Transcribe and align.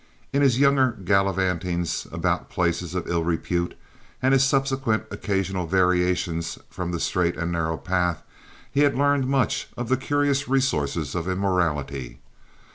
In 0.33 0.41
his 0.41 0.57
younger 0.57 0.93
gallivantings 0.93 2.07
about 2.11 2.49
places 2.49 2.95
of 2.95 3.07
ill 3.07 3.23
repute, 3.23 3.75
and 4.19 4.33
his 4.33 4.43
subsequent 4.43 5.03
occasional 5.11 5.67
variations 5.67 6.57
from 6.71 6.91
the 6.91 6.99
straight 6.99 7.37
and 7.37 7.51
narrow 7.51 7.77
path, 7.77 8.23
he 8.71 8.79
had 8.79 8.97
learned 8.97 9.27
much 9.27 9.67
of 9.77 9.89
the 9.89 9.97
curious 9.97 10.47
resources 10.47 11.13
of 11.13 11.29
immorality. 11.29 12.19